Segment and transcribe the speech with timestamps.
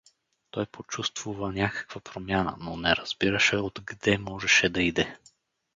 [0.51, 5.17] Той почувствува някаква промяна, но не разбираше отгде можеше да иде.